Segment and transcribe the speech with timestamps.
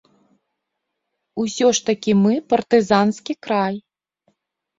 [1.43, 3.75] Усё ж такі мы партызанскі край.